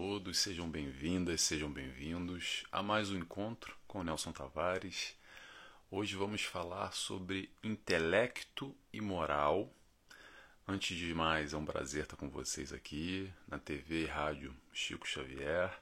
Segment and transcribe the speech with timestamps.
[0.00, 5.16] todos, sejam bem-vindas, sejam bem-vindos a mais um encontro com Nelson Tavares.
[5.90, 9.68] Hoje vamos falar sobre intelecto e moral.
[10.68, 15.04] Antes de mais, é um prazer estar com vocês aqui na TV e rádio Chico
[15.04, 15.76] Xavier,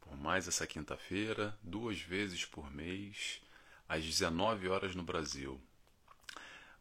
[0.00, 3.40] por mais essa quinta-feira, duas vezes por mês,
[3.88, 5.60] às 19 horas no Brasil.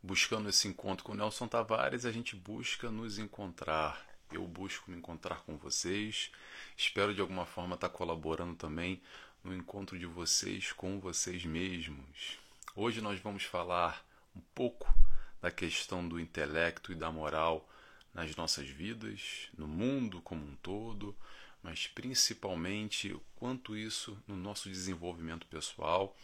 [0.02, 5.41] Buscando esse encontro com Nelson Tavares, a gente busca nos encontrar eu busco me encontrar
[5.41, 6.32] com vocês.
[6.77, 9.01] Espero de alguma forma estar colaborando também
[9.43, 12.39] no encontro de vocês com vocês mesmos.
[12.75, 14.05] Hoje nós vamos falar
[14.36, 14.93] um pouco
[15.41, 17.68] da questão do intelecto e da moral
[18.14, 21.16] nas nossas vidas, no mundo como um todo,
[21.63, 26.16] mas principalmente o quanto isso no nosso desenvolvimento pessoal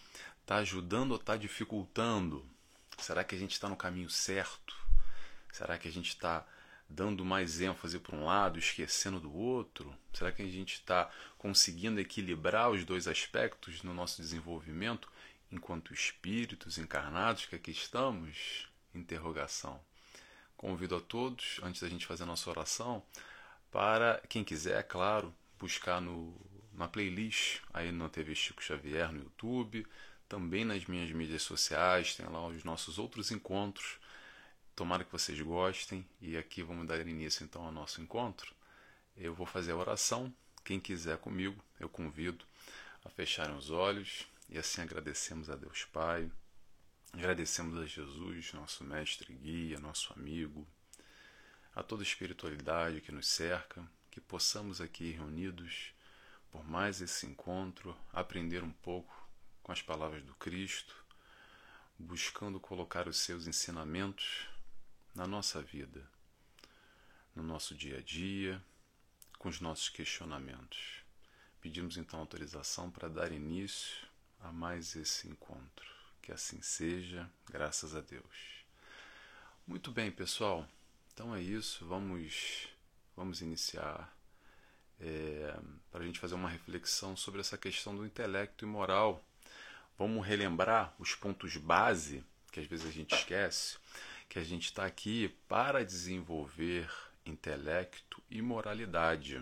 [0.42, 2.46] está ajudando ou está dificultando.
[2.98, 4.76] Será que a gente está no caminho certo?
[5.52, 6.46] Será que a gente está
[6.90, 9.94] dando mais ênfase para um lado, esquecendo do outro?
[10.14, 15.12] Será que a gente está conseguindo equilibrar os dois aspectos no nosso desenvolvimento
[15.52, 18.68] enquanto espíritos encarnados que aqui estamos?
[18.94, 19.80] Interrogação.
[20.56, 23.04] Convido a todos, antes da gente fazer a nossa oração,
[23.72, 26.36] para quem quiser, é claro, buscar no,
[26.74, 29.86] na playlist aí na TV Chico Xavier no YouTube,
[30.28, 34.00] também nas minhas mídias sociais, tem lá os nossos outros encontros
[34.78, 38.54] Tomara que vocês gostem e aqui vamos dar início então ao nosso encontro.
[39.16, 40.32] Eu vou fazer a oração.
[40.64, 42.46] Quem quiser comigo, eu convido
[43.04, 46.32] a fecharem os olhos e assim agradecemos a Deus Pai,
[47.12, 50.68] agradecemos a Jesus, nosso mestre guia, nosso amigo,
[51.74, 55.92] a toda espiritualidade que nos cerca, que possamos aqui reunidos
[56.52, 59.28] por mais esse encontro aprender um pouco
[59.64, 60.96] com as palavras do Cristo,
[61.98, 64.48] buscando colocar os seus ensinamentos
[65.18, 66.08] na nossa vida,
[67.36, 68.64] no nosso dia a dia,
[69.40, 71.02] com os nossos questionamentos.
[71.60, 74.08] Pedimos então autorização para dar início
[74.40, 75.92] a mais esse encontro.
[76.22, 78.64] Que assim seja, graças a Deus.
[79.66, 80.70] Muito bem, pessoal.
[81.12, 81.84] Então é isso.
[81.88, 82.68] Vamos,
[83.16, 84.16] vamos iniciar
[85.00, 89.26] é, para a gente fazer uma reflexão sobre essa questão do intelecto e moral.
[89.98, 93.78] Vamos relembrar os pontos base que às vezes a gente esquece
[94.30, 96.90] que a gente está aqui para desenvolver
[97.26, 99.42] intelecto e moralidade.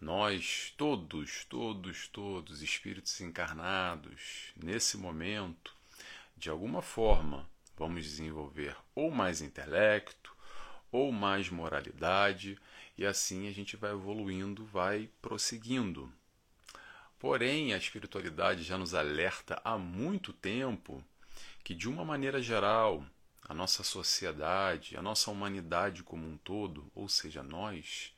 [0.00, 5.74] Nós, todos, todos, todos, espíritos encarnados, nesse momento,
[6.36, 10.36] de alguma forma, vamos desenvolver ou mais intelecto,
[10.90, 12.58] ou mais moralidade,
[12.96, 16.12] e assim a gente vai evoluindo, vai prosseguindo.
[17.18, 21.04] Porém, a espiritualidade já nos alerta há muito tempo
[21.64, 23.04] que, de uma maneira geral,
[23.48, 28.12] a nossa sociedade, a nossa humanidade como um todo, ou seja, nós,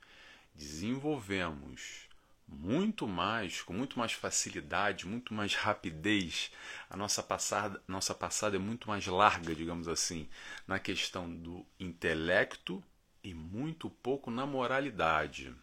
[0.55, 2.09] desenvolvemos
[2.49, 6.51] muito mais, com muito mais facilidade, muito mais rapidez.
[6.89, 10.29] A nossa passada, nossa passada é muito mais larga, digamos assim,
[10.67, 12.83] na questão do intelecto
[13.23, 15.55] e muito pouco na moralidade.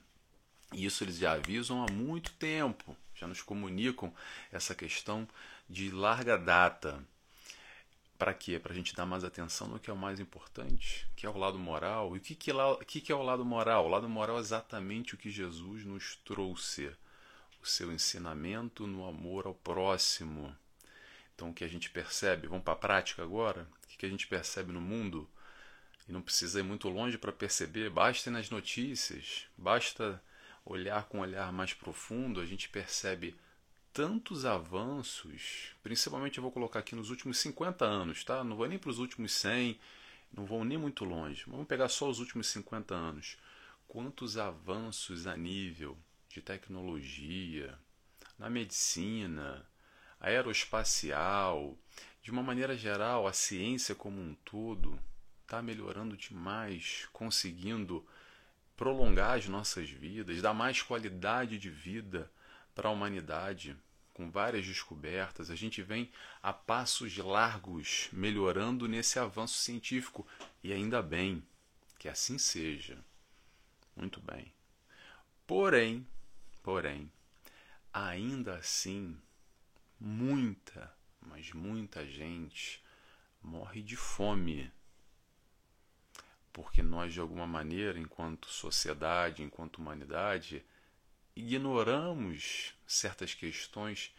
[0.74, 4.14] E isso eles já avisam há muito tempo, já nos comunicam
[4.52, 5.28] essa questão
[5.70, 7.04] de larga data.
[8.18, 8.60] Para quê?
[8.60, 11.38] Para a gente dar mais atenção no que é o mais importante, que é o
[11.38, 12.16] lado moral.
[12.16, 12.52] E o que, que,
[12.86, 13.86] que, que é o lado moral?
[13.86, 16.92] O lado moral é exatamente o que Jesus nos trouxe.
[17.62, 20.56] O seu ensinamento no amor ao próximo.
[21.36, 23.68] Então, o que a gente percebe, vamos para a prática agora?
[23.84, 25.30] O que, que a gente percebe no mundo?
[26.08, 30.22] E não precisa ir muito longe para perceber, basta ir nas notícias, basta
[30.66, 33.36] olhar com um olhar mais profundo, a gente percebe
[33.98, 38.44] tantos avanços, principalmente eu vou colocar aqui nos últimos 50 anos, tá?
[38.44, 39.80] Não vou nem para os últimos 100,
[40.32, 41.46] não vou nem muito longe.
[41.48, 43.40] Vamos pegar só os últimos 50 anos.
[43.88, 45.98] Quantos avanços a nível
[46.30, 47.76] de tecnologia,
[48.38, 49.66] na medicina,
[50.20, 51.76] aeroespacial,
[52.22, 55.00] de uma maneira geral, a ciência como um todo
[55.42, 58.06] está melhorando demais, conseguindo
[58.76, 62.32] prolongar as nossas vidas, dar mais qualidade de vida
[62.76, 63.76] para a humanidade
[64.18, 66.12] com várias descobertas, a gente vem
[66.42, 70.26] a passos largos melhorando nesse avanço científico
[70.64, 71.46] e ainda bem
[72.00, 72.98] que assim seja.
[73.96, 74.52] Muito bem.
[75.46, 76.06] Porém,
[76.64, 77.12] porém,
[77.94, 79.16] ainda assim,
[80.00, 80.92] muita,
[81.22, 82.84] mas muita gente
[83.40, 84.72] morre de fome.
[86.52, 90.66] Porque nós, de alguma maneira, enquanto sociedade, enquanto humanidade,
[91.36, 94.12] ignoramos certas questões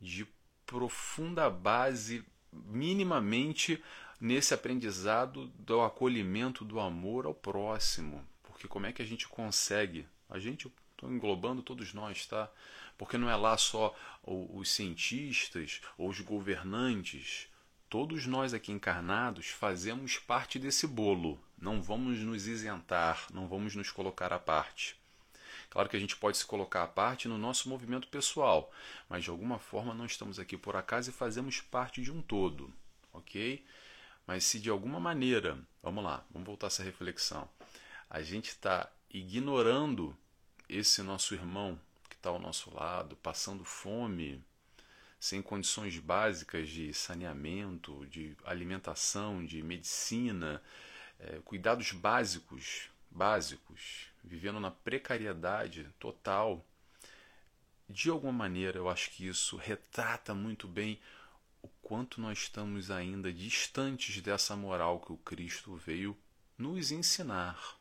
[0.00, 0.26] de
[0.64, 3.82] profunda base, minimamente
[4.20, 8.26] nesse aprendizado do acolhimento do amor ao próximo.
[8.42, 10.72] Porque como é que a gente consegue, a gente,
[11.02, 12.48] Estou englobando todos nós, tá?
[12.96, 13.92] Porque não é lá só
[14.22, 17.48] os cientistas ou os governantes.
[17.90, 21.42] Todos nós aqui encarnados fazemos parte desse bolo.
[21.58, 24.96] Não vamos nos isentar, não vamos nos colocar à parte.
[25.72, 28.70] Claro que a gente pode se colocar à parte no nosso movimento pessoal,
[29.08, 32.70] mas de alguma forma não estamos aqui por acaso e fazemos parte de um todo,
[33.10, 33.64] ok?
[34.26, 37.48] Mas se de alguma maneira, vamos lá, vamos voltar essa reflexão,
[38.10, 40.14] a gente está ignorando
[40.68, 44.44] esse nosso irmão que está ao nosso lado, passando fome,
[45.18, 50.62] sem condições básicas de saneamento, de alimentação, de medicina,
[51.18, 56.64] é, cuidados básicos, básicos, vivendo na precariedade total,
[57.88, 61.00] de alguma maneira eu acho que isso retrata muito bem
[61.62, 66.16] o quanto nós estamos ainda distantes dessa moral que o Cristo veio
[66.58, 67.76] nos ensinar.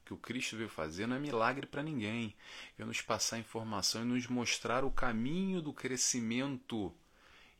[0.00, 2.34] O que o Cristo veio fazer não é milagre para ninguém.
[2.78, 6.94] É nos passar informação e nos mostrar o caminho do crescimento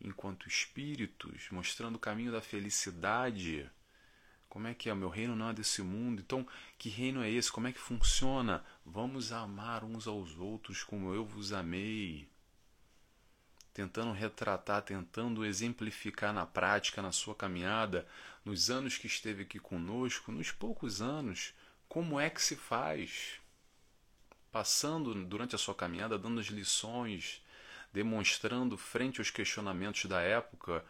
[0.01, 3.69] enquanto espíritos, mostrando o caminho da felicidade
[4.49, 4.93] como é que é?
[4.93, 6.21] O meu reino não é desse mundo.
[6.21, 6.47] Então,
[6.79, 7.51] que reino é esse?
[7.51, 8.65] Como é que funciona?
[8.85, 12.29] Vamos amar uns aos outros como eu vos amei.
[13.75, 18.07] Tentando retratar, tentando exemplificar na prática, na sua caminhada,
[18.45, 21.53] nos anos que esteve aqui conosco, nos poucos anos,
[21.89, 23.39] como é que se faz?
[24.51, 27.43] Passando durante a sua caminhada, dando as lições,
[27.93, 30.83] demonstrando frente aos questionamentos da época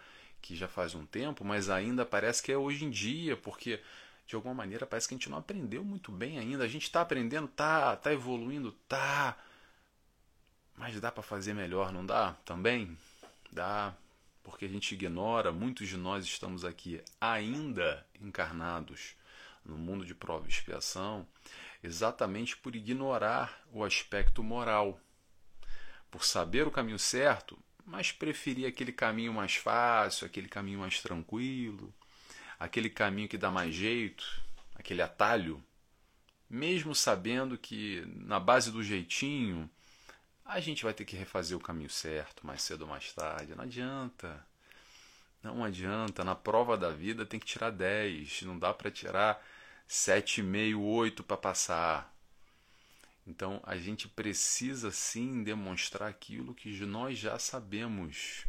[0.46, 3.80] que já faz um tempo, mas ainda parece que é hoje em dia, porque
[4.28, 6.62] de alguma maneira parece que a gente não aprendeu muito bem ainda.
[6.62, 9.36] A gente está aprendendo, tá, tá evoluindo, tá,
[10.76, 12.34] mas dá para fazer melhor, não dá?
[12.44, 12.96] Também
[13.50, 13.92] dá,
[14.44, 15.50] porque a gente ignora.
[15.50, 19.16] Muitos de nós estamos aqui ainda encarnados
[19.64, 21.26] no mundo de prova e expiação,
[21.82, 25.00] exatamente por ignorar o aspecto moral.
[26.08, 31.94] Por saber o caminho certo, mas preferia aquele caminho mais fácil, aquele caminho mais tranquilo,
[32.58, 34.42] aquele caminho que dá mais jeito,
[34.74, 35.62] aquele atalho,
[36.50, 39.70] mesmo sabendo que na base do jeitinho
[40.44, 43.54] a gente vai ter que refazer o caminho certo mais cedo ou mais tarde.
[43.54, 44.44] Não adianta.
[45.42, 46.24] Não adianta.
[46.24, 48.42] Na prova da vida tem que tirar 10.
[48.42, 49.44] Não dá para tirar
[49.88, 52.15] 7,5, 8 para passar.
[53.26, 58.46] Então a gente precisa sim demonstrar aquilo que nós já sabemos.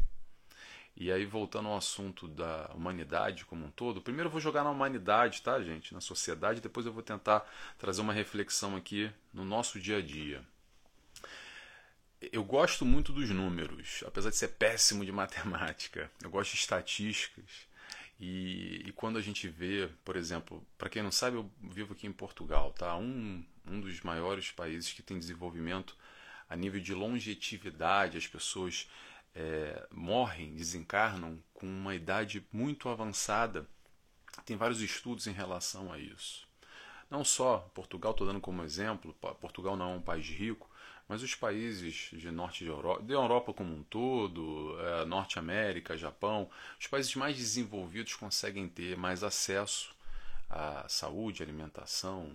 [1.00, 4.70] E aí, voltando ao assunto da humanidade como um todo, primeiro eu vou jogar na
[4.70, 5.94] humanidade, tá, gente?
[5.94, 7.48] Na sociedade, depois eu vou tentar
[7.78, 10.44] trazer uma reflexão aqui no nosso dia a dia.
[12.20, 16.10] Eu gosto muito dos números, apesar de ser péssimo de matemática.
[16.20, 17.67] Eu gosto de estatísticas.
[18.18, 22.06] E, e quando a gente vê, por exemplo, para quem não sabe, eu vivo aqui
[22.06, 22.96] em Portugal, tá?
[22.96, 25.96] Um, um dos maiores países que tem desenvolvimento
[26.48, 28.88] a nível de longevidade, as pessoas
[29.34, 33.68] é, morrem, desencarnam com uma idade muito avançada.
[34.44, 36.48] Tem vários estudos em relação a isso.
[37.10, 40.67] Não só Portugal, estou dando como exemplo, Portugal não é um país rico,
[41.08, 45.96] mas os países de norte de Europa, da Europa como um todo, é, Norte América,
[45.96, 49.94] Japão, os países mais desenvolvidos conseguem ter mais acesso
[50.50, 52.32] à saúde, alimentação,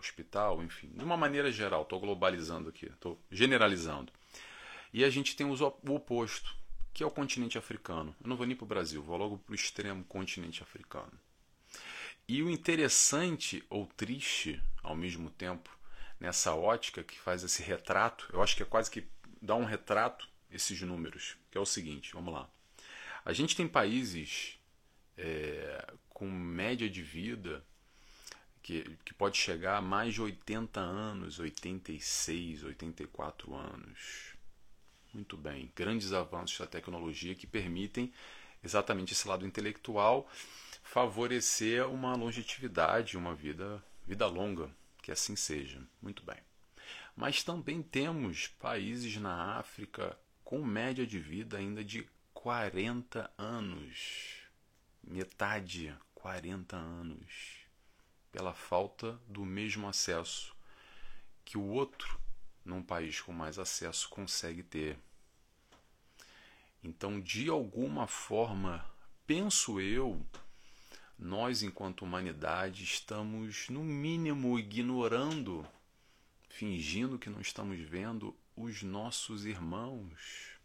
[0.00, 4.12] hospital, enfim, de uma maneira geral, estou globalizando aqui, estou generalizando.
[4.92, 5.54] E a gente tem o
[5.92, 6.56] oposto,
[6.92, 8.14] que é o continente africano.
[8.20, 11.12] Eu não vou nem para o Brasil, vou logo para o extremo continente africano.
[12.26, 15.70] E o interessante ou triste ao mesmo tempo,
[16.20, 19.04] nessa ótica que faz esse retrato, eu acho que é quase que
[19.40, 22.48] dá um retrato esses números, que é o seguinte, vamos lá.
[23.24, 24.58] A gente tem países
[25.16, 27.64] é, com média de vida
[28.62, 34.34] que, que pode chegar a mais de 80 anos, 86, 84 anos.
[35.12, 38.12] Muito bem, grandes avanços da tecnologia que permitem
[38.62, 40.28] exatamente esse lado intelectual
[40.82, 44.70] favorecer uma longevidade, uma vida, vida longa,
[45.10, 45.82] que assim seja.
[46.00, 46.38] Muito bem.
[47.16, 54.44] Mas também temos países na África com média de vida ainda de 40 anos.
[55.02, 57.58] Metade, 40 anos
[58.30, 60.54] pela falta do mesmo acesso
[61.44, 62.20] que o outro,
[62.64, 64.96] num país com mais acesso, consegue ter.
[66.84, 68.88] Então, de alguma forma,
[69.26, 70.24] penso eu,
[71.20, 75.66] nós, enquanto humanidade, estamos, no mínimo, ignorando,
[76.48, 80.58] fingindo que não estamos vendo os nossos irmãos.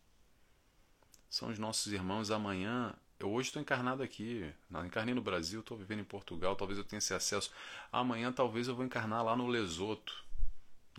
[1.29, 4.53] São os nossos irmãos amanhã eu hoje estou encarnado aqui,
[4.85, 7.51] encarnei no Brasil, estou vivendo em Portugal, talvez eu tenha esse acesso.
[7.91, 10.23] Amanhã talvez eu vou encarnar lá no Lesoto.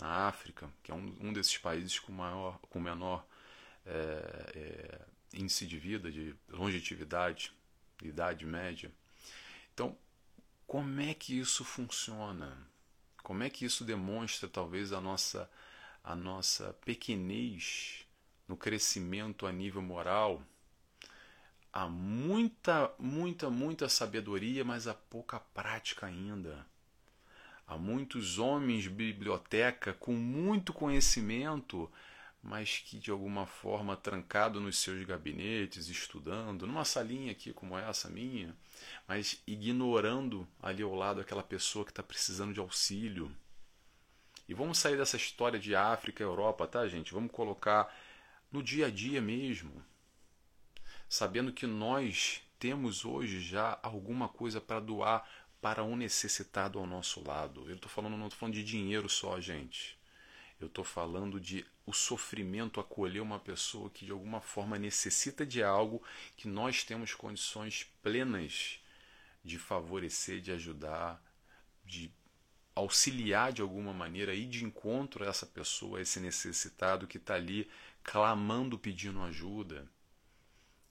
[0.00, 3.26] na África, que é um, um desses países com maior, com menor
[3.84, 7.52] é, é, índice de vida, de longevidade,
[8.02, 8.90] idade média.
[9.76, 9.94] Então,
[10.66, 12.56] como é que isso funciona?
[13.22, 15.50] Como é que isso demonstra talvez a nossa
[16.02, 18.06] a nossa pequenez
[18.48, 20.42] no crescimento a nível moral?
[21.70, 26.66] Há muita, muita, muita sabedoria, mas há pouca prática ainda.
[27.66, 31.92] Há muitos homens biblioteca com muito conhecimento,
[32.46, 38.08] mas que de alguma forma trancado nos seus gabinetes, estudando, numa salinha aqui como essa
[38.08, 38.56] minha,
[39.06, 43.34] mas ignorando ali ao lado aquela pessoa que está precisando de auxílio.
[44.48, 47.12] E vamos sair dessa história de África, Europa, tá, gente?
[47.12, 47.92] Vamos colocar
[48.52, 49.84] no dia a dia mesmo,
[51.08, 55.28] sabendo que nós temos hoje já alguma coisa para doar
[55.60, 57.68] para um necessitado ao nosso lado.
[57.68, 59.95] Eu estou falando, não estou falando de dinheiro só, gente.
[60.60, 65.62] Eu estou falando de o sofrimento acolher uma pessoa que de alguma forma necessita de
[65.62, 66.02] algo
[66.36, 68.80] que nós temos condições plenas
[69.44, 71.22] de favorecer, de ajudar,
[71.84, 72.10] de
[72.74, 77.34] auxiliar de alguma maneira, ir de encontro a essa pessoa, a esse necessitado que está
[77.34, 77.70] ali
[78.02, 79.86] clamando, pedindo ajuda.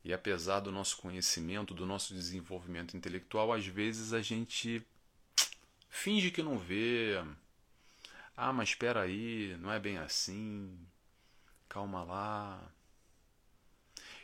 [0.03, 4.86] E apesar do nosso conhecimento, do nosso desenvolvimento intelectual, às vezes a gente
[5.89, 7.24] finge que não vê.
[8.38, 10.77] Ah, mas espera aí, não é bem assim.
[11.70, 12.72] Calma lá.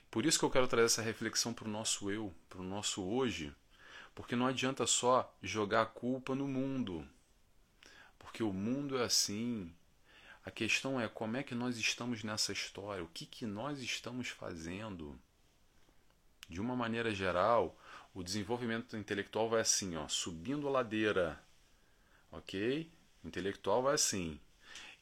[0.10, 3.01] Por isso que eu quero trazer essa reflexão para o nosso eu, para o nosso
[3.01, 3.56] hoje,
[4.13, 7.08] porque não adianta só jogar a culpa no mundo,
[8.20, 9.74] porque o mundo é assim.
[10.44, 14.27] A questão é como é que nós estamos nessa história, o que, que nós estamos
[14.27, 15.18] fazendo.
[16.50, 17.80] De uma maneira geral,
[18.13, 21.41] o desenvolvimento intelectual vai assim, ó, subindo a ladeira,
[22.32, 22.91] ok?
[23.24, 24.40] Intelectual vai assim.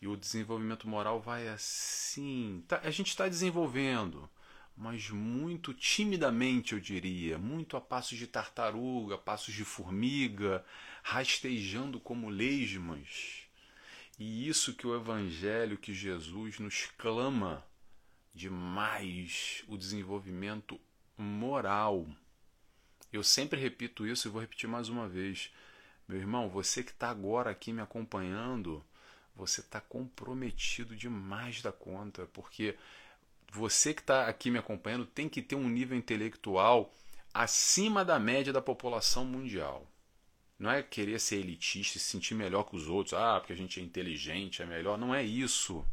[0.01, 2.63] E o desenvolvimento moral vai assim.
[2.67, 4.29] Tá, a gente está desenvolvendo,
[4.75, 10.65] mas muito timidamente, eu diria, muito a passos de tartaruga, passos de formiga,
[11.03, 13.43] rastejando como lesmas.
[14.17, 17.65] E isso que o Evangelho, que Jesus nos clama
[18.33, 20.79] demais, o desenvolvimento
[21.17, 22.07] moral.
[23.11, 25.51] Eu sempre repito isso e vou repetir mais uma vez.
[26.09, 28.83] Meu irmão, você que está agora aqui me acompanhando,
[29.35, 32.75] você está comprometido demais da conta, porque
[33.51, 36.91] você que está aqui me acompanhando tem que ter um nível intelectual
[37.31, 39.87] acima da média da população mundial.
[40.57, 43.55] Não é querer ser elitista e se sentir melhor que os outros, ah, porque a
[43.55, 44.97] gente é inteligente, é melhor.
[44.97, 45.85] Não é isso.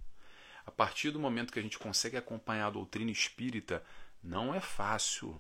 [0.64, 3.84] A partir do momento que a gente consegue acompanhar a doutrina espírita,
[4.24, 5.38] não é fácil,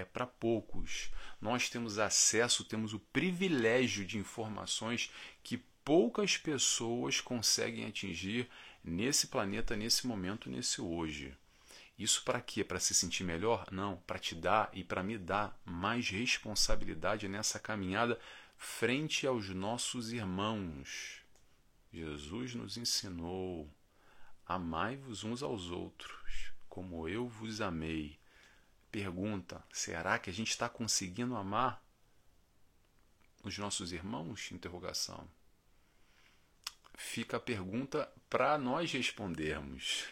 [0.00, 1.10] é para poucos.
[1.40, 5.10] Nós temos acesso, temos o privilégio de informações
[5.42, 8.48] que poucas pessoas conseguem atingir
[8.82, 11.36] nesse planeta, nesse momento, nesse hoje.
[11.98, 12.64] Isso para quê?
[12.64, 13.66] Para se sentir melhor?
[13.70, 18.18] Não, para te dar e para me dar mais responsabilidade nessa caminhada
[18.56, 21.20] frente aos nossos irmãos.
[21.92, 23.68] Jesus nos ensinou:
[24.46, 28.19] amai-vos uns aos outros como eu vos amei.
[28.90, 31.82] Pergunta: será que a gente está conseguindo amar
[33.44, 34.50] os nossos irmãos?
[34.50, 35.28] Interrogação.
[36.96, 40.04] Fica a pergunta para nós respondermos.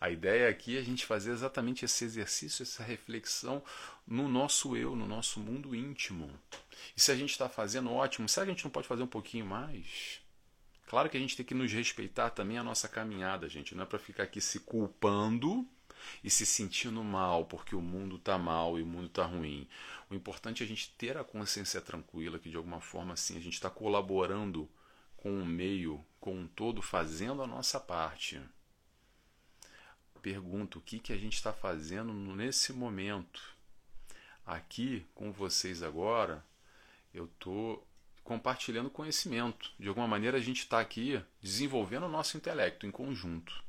[0.00, 3.62] A ideia aqui é a gente fazer exatamente esse exercício, essa reflexão
[4.06, 6.30] no nosso eu, no nosso mundo íntimo.
[6.96, 8.28] E se a gente está fazendo, ótimo.
[8.28, 10.20] Será que a gente não pode fazer um pouquinho mais?
[10.88, 13.74] Claro que a gente tem que nos respeitar também a nossa caminhada, gente.
[13.74, 15.68] Não é para ficar aqui se culpando
[16.22, 19.68] e se sentindo mal porque o mundo está mal e o mundo está ruim.
[20.10, 23.40] O importante é a gente ter a consciência tranquila que de alguma forma assim a
[23.40, 24.68] gente está colaborando
[25.16, 28.40] com o meio, com um todo, fazendo a nossa parte.
[30.20, 33.56] Pergunto o que, que a gente está fazendo nesse momento.
[34.44, 36.44] Aqui com vocês agora,
[37.14, 37.86] eu estou
[38.24, 39.72] compartilhando conhecimento.
[39.78, 43.62] De alguma maneira a gente está aqui desenvolvendo o nosso intelecto em conjunto,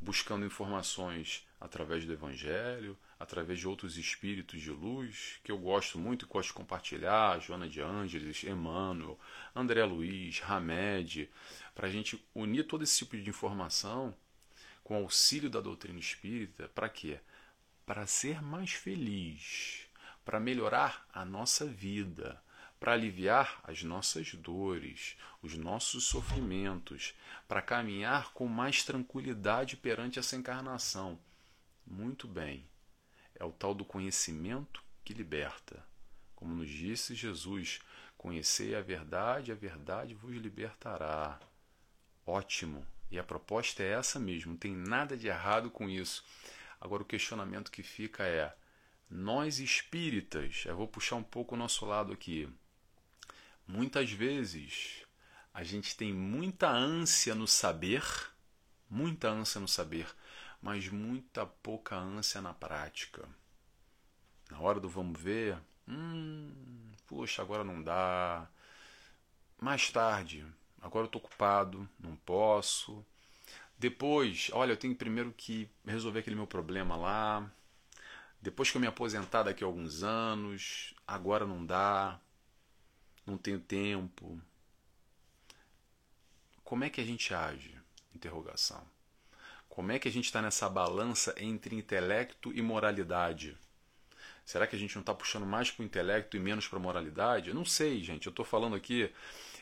[0.00, 6.24] buscando informações através do Evangelho, através de outros espíritos de luz, que eu gosto muito
[6.24, 9.18] e gosto de compartilhar, Joana de Ângeles, Emmanuel,
[9.54, 11.30] André Luiz, Hamed,
[11.74, 14.14] para a gente unir todo esse tipo de informação
[14.84, 17.18] com auxílio da doutrina espírita, para quê?
[17.84, 19.86] Para ser mais feliz,
[20.24, 22.40] para melhorar a nossa vida,
[22.78, 27.14] para aliviar as nossas dores, os nossos sofrimentos,
[27.48, 31.18] para caminhar com mais tranquilidade perante essa encarnação
[31.86, 32.66] muito bem.
[33.34, 35.84] É o tal do conhecimento que liberta.
[36.34, 37.80] Como nos disse Jesus:
[38.16, 41.38] Conhecei a verdade, a verdade vos libertará.
[42.26, 42.86] Ótimo.
[43.10, 46.24] E a proposta é essa mesmo, não tem nada de errado com isso.
[46.80, 48.54] Agora o questionamento que fica é:
[49.08, 52.48] nós espíritas, eu vou puxar um pouco o nosso lado aqui.
[53.66, 55.04] Muitas vezes
[55.54, 58.04] a gente tem muita ânsia no saber,
[58.90, 60.06] muita ânsia no saber,
[60.60, 63.28] mas muita pouca ânsia na prática.
[64.50, 65.58] Na hora do vamos ver,
[65.88, 66.52] hum,
[67.06, 68.48] puxa, agora não dá.
[69.60, 70.46] Mais tarde,
[70.80, 73.04] agora eu estou ocupado, não posso.
[73.78, 77.50] Depois, olha, eu tenho primeiro que resolver aquele meu problema lá.
[78.40, 82.20] Depois que eu me aposentar daqui a alguns anos, agora não dá,
[83.26, 84.40] não tenho tempo.
[86.64, 87.78] Como é que a gente age?
[88.14, 88.95] Interrogação.
[89.76, 93.58] Como é que a gente está nessa balança entre intelecto e moralidade?
[94.42, 96.80] Será que a gente não está puxando mais para o intelecto e menos para a
[96.80, 97.50] moralidade?
[97.50, 98.24] Eu não sei, gente.
[98.24, 99.12] Eu estou falando aqui,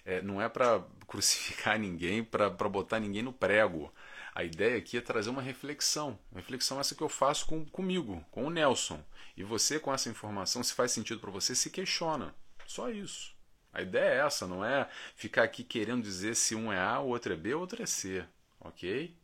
[0.04, 3.92] é, não é para crucificar ninguém, para botar ninguém no prego.
[4.32, 6.16] A ideia aqui é trazer uma reflexão.
[6.30, 9.02] Uma reflexão essa que eu faço com, comigo, com o Nelson.
[9.36, 12.32] E você, com essa informação, se faz sentido para você, se questiona.
[12.68, 13.34] Só isso.
[13.72, 17.08] A ideia é essa, não é ficar aqui querendo dizer se um é A, o
[17.08, 18.24] outro é B, o outro é C.
[18.60, 19.23] Ok?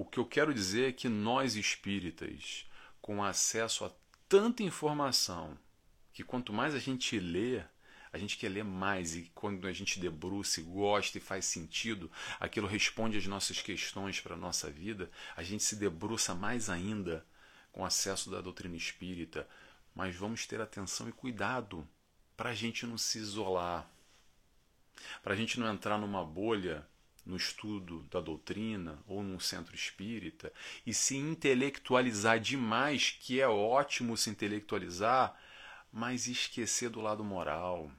[0.00, 2.64] O que eu quero dizer é que nós espíritas,
[3.02, 3.90] com acesso a
[4.28, 5.58] tanta informação,
[6.12, 7.64] que quanto mais a gente lê,
[8.12, 12.08] a gente quer ler mais e quando a gente debruça e gosta e faz sentido,
[12.38, 17.26] aquilo responde às nossas questões para a nossa vida, a gente se debruça mais ainda
[17.72, 19.48] com acesso da doutrina espírita.
[19.96, 21.84] Mas vamos ter atenção e cuidado
[22.36, 23.90] para a gente não se isolar,
[25.24, 26.86] para a gente não entrar numa bolha
[27.28, 30.50] no estudo da doutrina ou num centro espírita
[30.86, 35.38] e se intelectualizar demais, que é ótimo se intelectualizar,
[35.92, 37.92] mas esquecer do lado moral.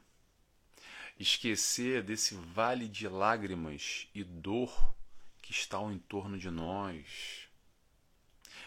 [1.20, 4.96] Esquecer desse vale de lágrimas e dor
[5.44, 7.48] que está ao entorno de nós.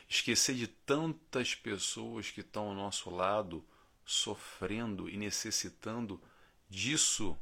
[0.08, 3.66] Esquecer de tantas pessoas que estão ao nosso lado
[4.04, 6.22] sofrendo e necessitando
[6.68, 7.36] disso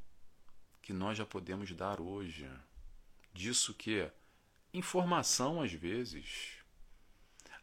[0.81, 2.49] que nós já podemos dar hoje.
[3.33, 4.11] Disso que
[4.73, 6.61] informação às vezes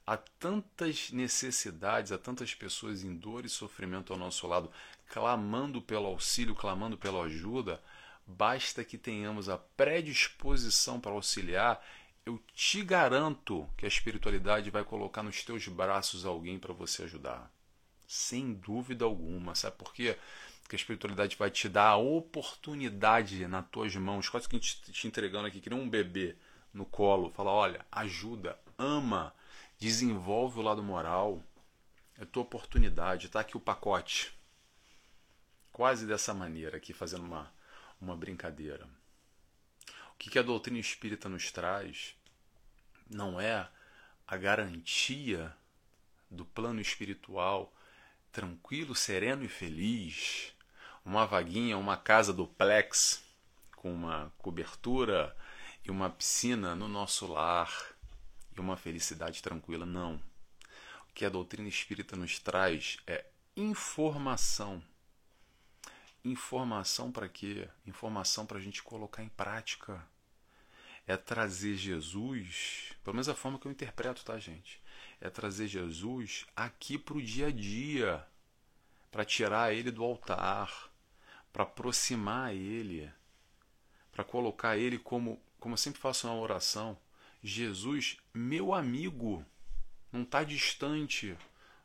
[0.06, 4.71] há tantas necessidades, há tantas pessoas em dor e sofrimento ao nosso lado,
[5.10, 7.84] clamando pelo auxílio, clamando pela ajuda,
[8.25, 11.86] basta que tenhamos a predisposição para auxiliar.
[12.25, 17.51] Eu te garanto que a espiritualidade vai colocar nos teus braços alguém para você ajudar.
[18.08, 19.56] Sem dúvida alguma.
[19.56, 20.17] Sabe por quê?
[20.67, 25.47] Porque a espiritualidade vai te dar a oportunidade nas tuas mãos, quase que te entregando
[25.47, 26.36] aqui, que nem um bebê
[26.73, 27.32] no colo.
[27.32, 29.34] Fala: olha, ajuda, ama
[29.80, 31.41] desenvolve o lado moral.
[32.19, 34.38] É tua oportunidade, tá aqui o pacote.
[35.71, 37.49] Quase dessa maneira aqui, fazendo uma,
[38.01, 38.89] uma brincadeira.
[40.12, 42.13] O que, que a doutrina espírita nos traz
[43.10, 43.69] não é
[44.27, 45.56] a garantia
[46.30, 47.73] do plano espiritual
[48.34, 50.53] tranquilo, sereno e feliz,
[51.08, 53.24] uma vaguinha, uma casa duplex
[53.78, 55.34] com uma cobertura
[55.86, 57.72] e uma piscina no nosso lar
[58.54, 59.86] e uma felicidade tranquila.
[59.86, 60.15] Não.
[61.10, 64.84] O que a doutrina espírita nos traz é informação.
[66.26, 67.70] Informação para quê?
[67.86, 70.06] Informação para a gente colocar em prática.
[71.08, 74.84] É trazer Jesus, pelo menos a forma que eu interpreto, tá, gente?
[75.22, 78.28] É trazer Jesus aqui para o dia a dia,
[79.10, 80.91] para tirar ele do altar,
[81.58, 83.12] para aproximar ele,
[84.12, 86.96] para colocar ele como, como eu sempre faço na oração,
[87.43, 89.43] Jesus, meu amigo,
[90.12, 91.36] não está distante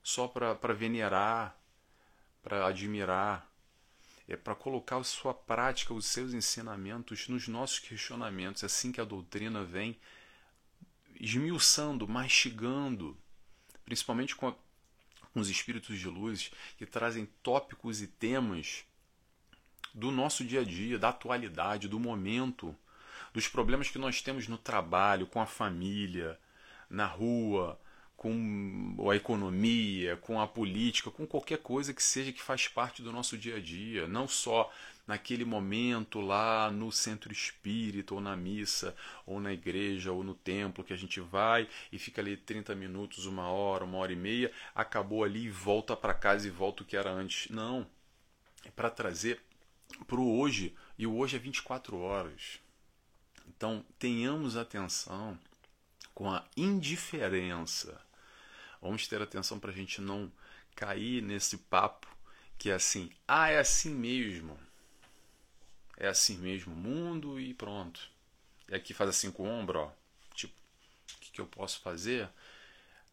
[0.03, 1.59] só para venerar,
[2.43, 3.51] para admirar.
[4.29, 8.63] É para colocar a sua prática, os seus ensinamentos nos nossos questionamentos.
[8.63, 9.99] É assim que a doutrina vem
[11.19, 13.17] esmiuçando, mastigando,
[13.87, 14.53] principalmente com,
[15.33, 18.85] com os espíritos de luz que trazem tópicos e temas
[19.95, 22.75] do nosso dia a dia, da atualidade, do momento
[23.33, 26.39] dos problemas que nós temos no trabalho, com a família,
[26.89, 27.79] na rua,
[28.17, 33.11] com a economia, com a política, com qualquer coisa que seja que faz parte do
[33.11, 34.73] nosso dia a dia, não só
[35.07, 38.95] naquele momento lá no centro espírita, ou na missa,
[39.27, 43.27] ou na igreja, ou no templo que a gente vai e fica ali 30 minutos,
[43.27, 46.87] uma hora, uma hora e meia, acabou ali e volta para casa e volta o
[46.87, 47.51] que era antes.
[47.51, 47.87] Não.
[48.65, 49.43] É para trazer
[50.07, 52.59] para o hoje, e o hoje é 24 horas.
[53.47, 55.39] Então, tenhamos atenção
[56.15, 58.01] com a indiferença.
[58.81, 60.31] Vamos ter atenção para a gente não
[60.75, 62.13] cair nesse papo
[62.63, 64.57] que é assim, ah, é assim mesmo.
[65.97, 68.09] É assim mesmo o mundo e pronto.
[68.69, 69.93] e aqui faz assim com o ombro, ó,
[70.33, 72.29] tipo, o que, que eu posso fazer?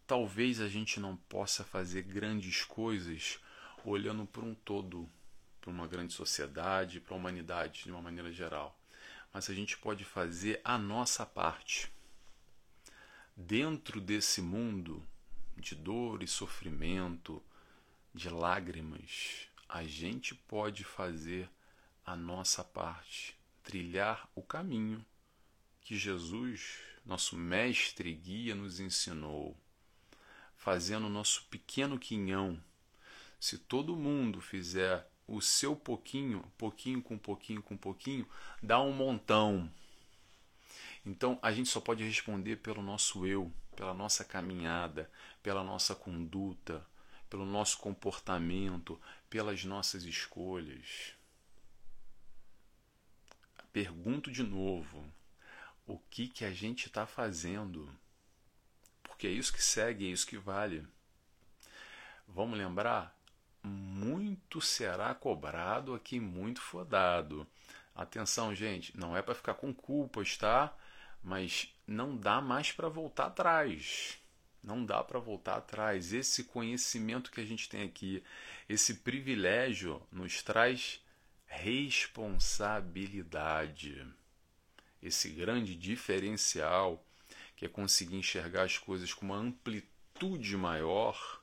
[0.05, 3.39] Talvez a gente não possa fazer grandes coisas
[3.83, 5.09] olhando para um todo,
[5.69, 8.77] para uma grande sociedade, para a humanidade de uma maneira geral.
[9.31, 11.91] Mas a gente pode fazer a nossa parte.
[13.37, 15.05] Dentro desse mundo
[15.55, 17.41] de dor e sofrimento,
[18.13, 21.47] de lágrimas, a gente pode fazer
[22.03, 25.05] a nossa parte, trilhar o caminho
[25.81, 29.55] que Jesus, nosso mestre e guia, nos ensinou,
[30.55, 32.59] fazendo o nosso pequeno quinhão.
[33.39, 38.27] Se todo mundo fizer o seu pouquinho, pouquinho com pouquinho com pouquinho,
[38.61, 39.71] dá um montão.
[41.05, 45.09] Então a gente só pode responder pelo nosso eu, pela nossa caminhada,
[45.41, 46.85] pela nossa conduta,
[47.29, 51.13] pelo nosso comportamento, pelas nossas escolhas.
[53.71, 55.05] Pergunto de novo:
[55.85, 57.89] o que, que a gente está fazendo?
[59.03, 60.85] Porque é isso que segue, é isso que vale.
[62.27, 63.18] Vamos lembrar?
[63.63, 67.45] Muito será cobrado a quem muito for dado.
[67.95, 70.73] Atenção, gente, não é para ficar com culpas, tá?
[71.21, 74.17] Mas não dá mais para voltar atrás.
[74.63, 76.13] Não dá para voltar atrás.
[76.13, 78.23] Esse conhecimento que a gente tem aqui,
[78.67, 81.03] esse privilégio, nos traz
[81.45, 84.07] responsabilidade.
[85.01, 87.03] Esse grande diferencial
[87.55, 91.38] que é conseguir enxergar as coisas com uma amplitude maior,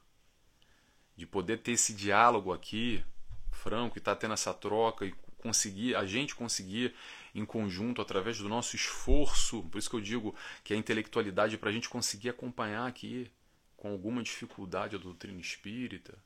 [1.17, 3.05] de poder ter esse diálogo aqui,
[3.51, 6.95] franco, e estar tá tendo essa troca e conseguir, a gente conseguir
[7.35, 11.71] em conjunto, através do nosso esforço, por isso que eu digo que a intelectualidade para
[11.71, 13.31] a gente conseguir acompanhar aqui
[13.77, 16.19] com alguma dificuldade a doutrina espírita,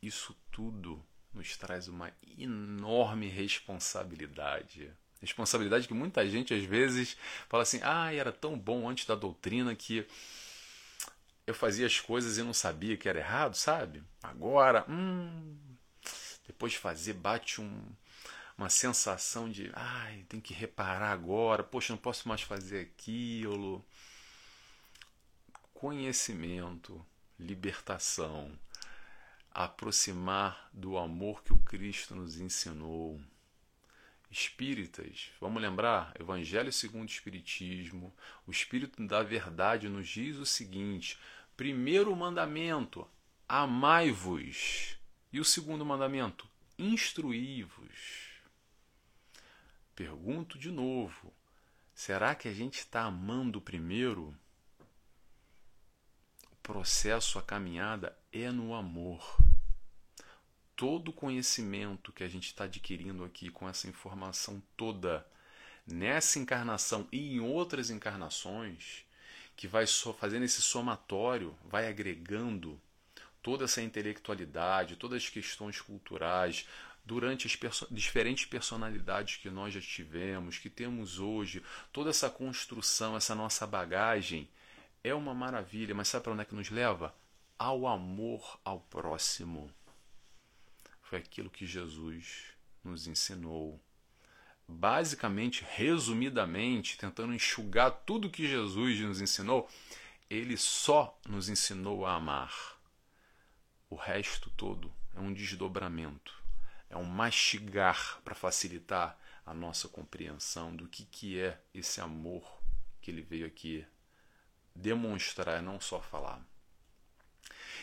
[0.00, 1.04] isso tudo
[1.34, 4.90] nos traz uma enorme responsabilidade.
[5.20, 7.16] Responsabilidade que muita gente às vezes
[7.48, 10.06] fala assim: ah, era tão bom antes da doutrina que
[11.48, 14.04] eu fazia as coisas e não sabia que era errado, sabe?
[14.22, 15.56] Agora, hum,
[16.46, 17.82] depois de fazer, bate um,
[18.56, 23.82] uma sensação de, ai, tem que reparar agora, poxa, não posso mais fazer aquilo.
[25.72, 27.02] Conhecimento,
[27.40, 28.52] libertação,
[29.50, 33.18] aproximar do amor que o Cristo nos ensinou.
[34.30, 38.14] Espíritas, vamos lembrar, Evangelho segundo o Espiritismo,
[38.46, 41.18] o Espírito da Verdade nos diz o seguinte:
[41.58, 43.04] primeiro mandamento,
[43.48, 44.96] amai-vos.
[45.32, 48.40] E o segundo mandamento, instruí-vos.
[49.92, 51.34] Pergunto de novo:
[51.92, 54.32] será que a gente está amando primeiro?
[56.52, 59.36] O processo, a caminhada é no amor.
[60.76, 65.26] Todo o conhecimento que a gente está adquirindo aqui com essa informação toda,
[65.84, 69.07] nessa encarnação e em outras encarnações,
[69.58, 69.84] que vai
[70.20, 72.80] fazendo esse somatório, vai agregando
[73.42, 76.68] toda essa intelectualidade, todas as questões culturais,
[77.04, 81.60] durante as perso diferentes personalidades que nós já tivemos, que temos hoje,
[81.92, 84.48] toda essa construção, essa nossa bagagem,
[85.02, 87.12] é uma maravilha, mas sabe para onde é que nos leva?
[87.58, 89.68] Ao amor ao próximo.
[91.02, 92.44] Foi aquilo que Jesus
[92.84, 93.80] nos ensinou.
[94.68, 99.68] Basicamente, resumidamente, tentando enxugar tudo que Jesus nos ensinou,
[100.28, 102.78] ele só nos ensinou a amar.
[103.88, 106.38] O resto todo é um desdobramento
[106.90, 112.60] é um mastigar para facilitar a nossa compreensão do que, que é esse amor
[113.00, 113.86] que ele veio aqui
[114.74, 116.40] demonstrar, não só falar.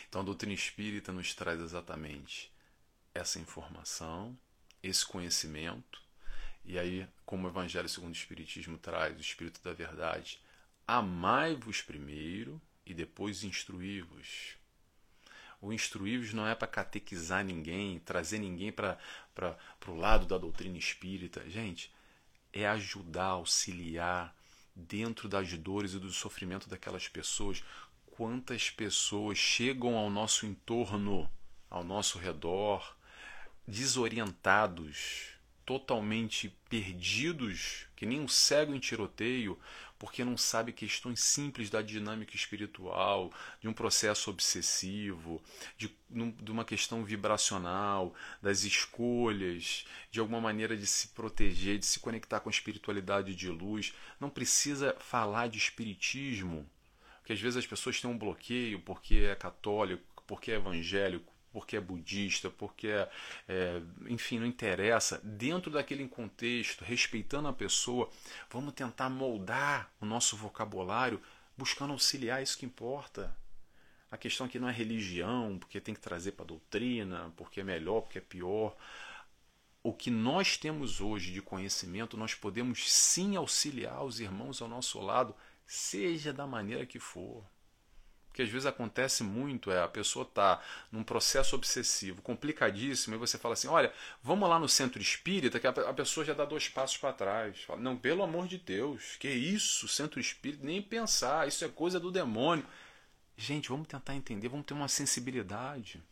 [0.08, 2.52] Então a doutrina espírita nos traz exatamente
[3.14, 4.36] essa informação,
[4.82, 6.02] esse conhecimento,
[6.66, 10.40] e aí, como o Evangelho segundo o Espiritismo traz, o Espírito da Verdade,
[10.86, 14.56] amai-vos primeiro e depois instruí-vos.
[15.60, 18.98] O instruí-vos não é para catequizar ninguém, trazer ninguém para
[19.86, 21.48] o lado da doutrina espírita.
[21.48, 21.92] Gente,
[22.52, 24.34] é ajudar, auxiliar
[24.74, 27.62] dentro das dores e do sofrimento daquelas pessoas.
[28.06, 31.30] Quantas pessoas chegam ao nosso entorno,
[31.70, 32.96] ao nosso redor,
[33.66, 35.35] desorientados,
[35.66, 39.58] totalmente perdidos, que nem um cego em tiroteio,
[39.98, 45.42] porque não sabe questões simples da dinâmica espiritual, de um processo obsessivo,
[45.76, 51.98] de, de uma questão vibracional, das escolhas, de alguma maneira de se proteger, de se
[51.98, 53.92] conectar com a espiritualidade de luz.
[54.20, 56.68] Não precisa falar de espiritismo,
[57.18, 61.74] porque às vezes as pessoas têm um bloqueio porque é católico, porque é evangélico, porque
[61.74, 63.10] é budista, porque é,
[63.48, 65.18] é, enfim, não interessa.
[65.24, 68.10] Dentro daquele contexto, respeitando a pessoa,
[68.50, 71.18] vamos tentar moldar o nosso vocabulário
[71.56, 73.34] buscando auxiliar isso que importa.
[74.10, 77.64] A questão aqui não é religião, porque tem que trazer para a doutrina, porque é
[77.64, 78.76] melhor, porque é pior.
[79.82, 85.00] O que nós temos hoje de conhecimento, nós podemos sim auxiliar os irmãos ao nosso
[85.00, 85.34] lado,
[85.66, 87.42] seja da maneira que for.
[88.36, 93.38] Porque às vezes acontece muito, é a pessoa tá num processo obsessivo, complicadíssimo, e você
[93.38, 93.90] fala assim: olha,
[94.22, 97.62] vamos lá no centro espírita, que a pessoa já dá dois passos para trás.
[97.62, 101.98] Fala, não, pelo amor de Deus, que isso, centro espírita, nem pensar, isso é coisa
[101.98, 102.66] do demônio.
[103.38, 106.02] Gente, vamos tentar entender, vamos ter uma sensibilidade.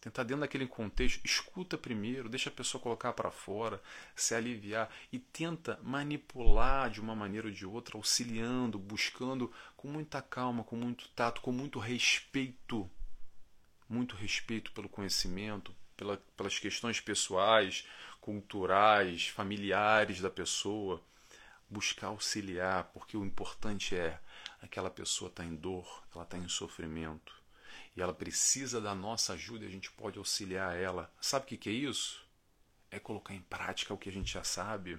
[0.00, 3.82] Tentar dentro daquele contexto, escuta primeiro, deixa a pessoa colocar para fora,
[4.16, 10.22] se aliviar e tenta manipular de uma maneira ou de outra, auxiliando, buscando com muita
[10.22, 12.90] calma, com muito tato, com muito respeito.
[13.86, 17.86] Muito respeito pelo conhecimento, pela, pelas questões pessoais,
[18.22, 21.02] culturais, familiares da pessoa.
[21.68, 24.18] Buscar auxiliar, porque o importante é
[24.62, 27.40] aquela pessoa está em dor, ela está em sofrimento
[27.96, 31.12] e ela precisa da nossa ajuda e a gente pode auxiliar ela.
[31.20, 32.24] Sabe o que, que é isso?
[32.90, 34.98] É colocar em prática o que a gente já sabe.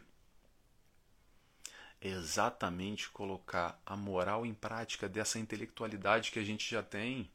[1.99, 7.29] É exatamente colocar a moral em prática dessa intelectualidade que a gente já tem.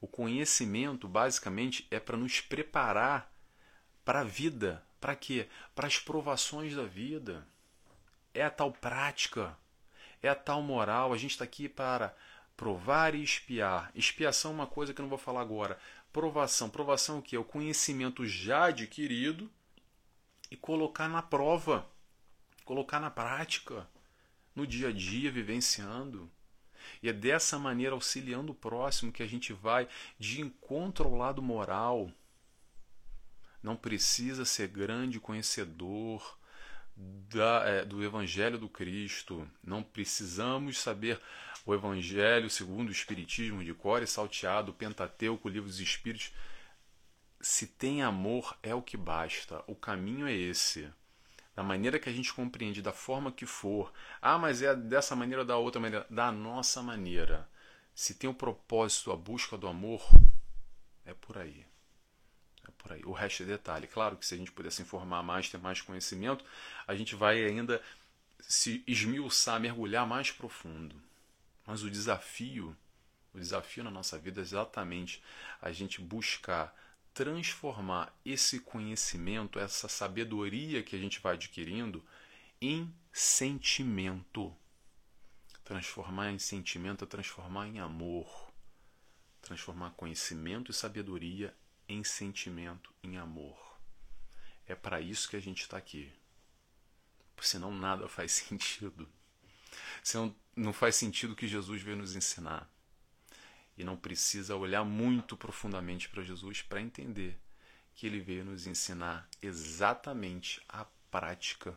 [0.00, 3.30] O conhecimento, basicamente, é para nos preparar
[4.04, 4.82] para a vida.
[4.98, 5.48] Para quê?
[5.74, 7.46] Para as provações da vida.
[8.32, 9.56] É a tal prática
[10.22, 11.12] é a tal moral.
[11.12, 12.14] A gente está aqui para
[12.60, 13.90] provar e espiar.
[13.94, 15.78] Expiação é uma coisa que eu não vou falar agora.
[16.12, 16.68] Provação.
[16.68, 17.34] Provação o que?
[17.34, 19.50] É o conhecimento já adquirido
[20.50, 21.88] e colocar na prova,
[22.62, 23.88] colocar na prática,
[24.54, 26.30] no dia a dia, vivenciando.
[27.02, 31.40] E é dessa maneira, auxiliando o próximo, que a gente vai de encontro ao lado
[31.40, 32.12] moral.
[33.62, 36.38] Não precisa ser grande conhecedor,
[37.28, 39.48] da, é, do Evangelho do Cristo.
[39.62, 41.20] Não precisamos saber
[41.64, 46.32] o Evangelho segundo o Espiritismo de cor e salteado, Pentateuco, Livro dos Espíritos.
[47.40, 49.64] Se tem amor, é o que basta.
[49.66, 50.90] O caminho é esse.
[51.54, 53.92] Da maneira que a gente compreende, da forma que for.
[54.20, 56.06] Ah, mas é dessa maneira ou da outra maneira.
[56.10, 57.48] Da nossa maneira.
[57.94, 60.02] Se tem o propósito, a busca do amor,
[61.04, 61.66] é por aí
[62.78, 63.02] por aí.
[63.04, 63.86] O resto é detalhe.
[63.86, 66.44] Claro que se a gente puder se informar mais, ter mais conhecimento,
[66.86, 67.82] a gente vai ainda
[68.40, 70.96] se esmiuçar, mergulhar mais profundo.
[71.66, 72.76] Mas o desafio,
[73.32, 75.22] o desafio na nossa vida é exatamente
[75.60, 76.74] a gente buscar
[77.12, 82.04] transformar esse conhecimento, essa sabedoria que a gente vai adquirindo
[82.60, 84.54] em sentimento.
[85.64, 88.50] Transformar em sentimento é transformar em amor.
[89.42, 91.54] Transformar conhecimento e sabedoria
[91.90, 93.58] em sentimento, em amor.
[94.64, 96.10] É para isso que a gente está aqui.
[97.40, 99.08] Senão nada faz sentido.
[100.02, 102.70] Senão não faz sentido o que Jesus veio nos ensinar.
[103.76, 107.36] E não precisa olhar muito profundamente para Jesus para entender
[107.94, 111.76] que ele veio nos ensinar exatamente a prática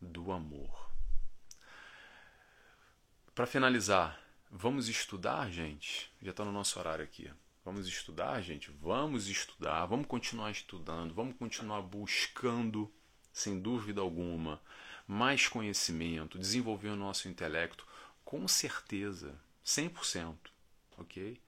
[0.00, 0.90] do amor.
[3.34, 6.12] Para finalizar, vamos estudar, gente?
[6.22, 7.30] Já está no nosso horário aqui.
[7.70, 8.68] Vamos estudar, gente?
[8.82, 12.92] Vamos estudar, vamos continuar estudando, vamos continuar buscando,
[13.32, 14.60] sem dúvida alguma,
[15.06, 17.86] mais conhecimento, desenvolver o nosso intelecto,
[18.24, 20.34] com certeza, 100%,
[20.98, 21.40] ok?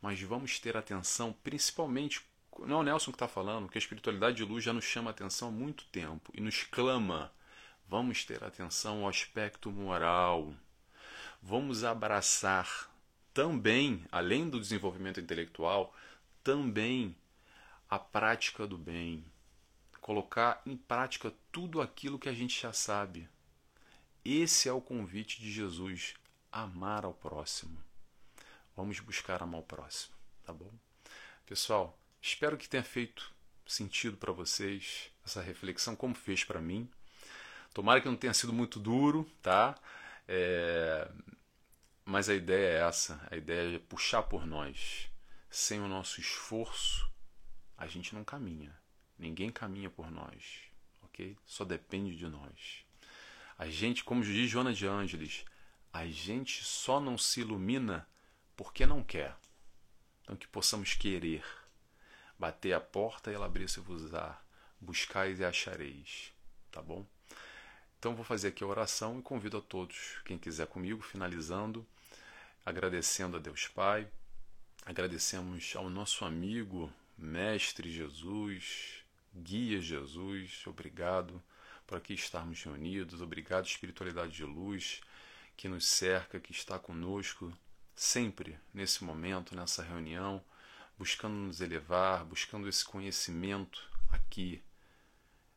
[0.00, 2.24] Mas vamos ter atenção, principalmente,
[2.60, 5.10] não é o Nelson que está falando, que a espiritualidade de luz já nos chama
[5.10, 7.32] atenção há muito tempo e nos clama.
[7.88, 10.54] Vamos ter atenção ao aspecto moral.
[11.42, 12.93] Vamos abraçar
[13.34, 15.92] também, além do desenvolvimento intelectual,
[16.44, 17.16] também
[17.90, 19.24] a prática do bem.
[20.00, 23.28] Colocar em prática tudo aquilo que a gente já sabe.
[24.24, 26.14] Esse é o convite de Jesus:
[26.52, 27.76] amar ao próximo.
[28.76, 30.70] Vamos buscar amar ao próximo, tá bom?
[31.44, 33.32] Pessoal, espero que tenha feito
[33.66, 36.88] sentido para vocês essa reflexão, como fez para mim.
[37.72, 39.74] Tomara que não tenha sido muito duro, tá?
[40.28, 41.10] É,
[42.04, 45.10] mas a ideia é essa: a ideia é puxar por nós.
[45.50, 47.08] Sem o nosso esforço,
[47.78, 48.76] a gente não caminha.
[49.16, 50.62] Ninguém caminha por nós,
[51.02, 51.36] ok?
[51.46, 52.84] Só depende de nós.
[53.56, 55.44] A gente, como diz Joana de Ângeles,
[55.92, 58.08] a gente só não se ilumina
[58.56, 59.36] porque não quer.
[60.22, 61.44] Então que possamos querer.
[62.36, 64.42] Bater a porta e ela abrir-se-vos-á.
[64.80, 66.32] Buscais e achareis.
[66.72, 67.06] Tá bom?
[67.96, 71.86] Então vou fazer aqui a oração e convido a todos, quem quiser comigo, finalizando,
[72.64, 74.08] agradecendo a Deus Pai,
[74.86, 79.02] Agradecemos ao nosso amigo, Mestre Jesus,
[79.34, 81.42] Guia Jesus, obrigado
[81.86, 85.00] por aqui estarmos reunidos, obrigado, Espiritualidade de Luz,
[85.56, 87.50] que nos cerca, que está conosco
[87.96, 90.44] sempre nesse momento, nessa reunião,
[90.98, 94.62] buscando nos elevar, buscando esse conhecimento aqui,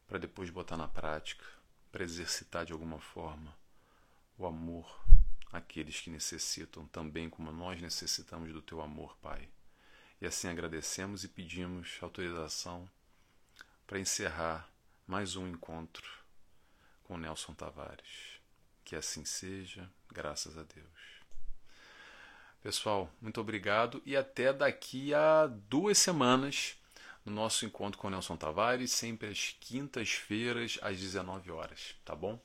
[0.07, 1.43] para depois botar na prática,
[1.91, 3.53] para exercitar de alguma forma
[4.37, 4.89] o amor
[5.57, 9.47] aqueles que necessitam, também como nós necessitamos do teu amor, Pai.
[10.21, 12.89] E assim agradecemos e pedimos autorização
[13.85, 14.69] para encerrar
[15.05, 16.05] mais um encontro
[17.03, 18.39] com Nelson Tavares.
[18.83, 21.17] Que assim seja, graças a Deus.
[22.61, 26.75] Pessoal, muito obrigado e até daqui a duas semanas
[27.23, 32.39] no nosso encontro com Nelson Tavares, sempre às quintas-feiras às 19 horas, tá bom?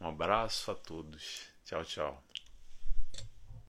[0.00, 1.46] Um abraço a todos.
[1.64, 2.24] Tchau, tchau.